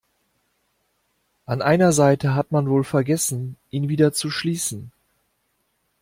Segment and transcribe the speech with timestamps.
[1.45, 4.91] An einer Seite hat man wohl vergessen, ihn wieder zu schließen.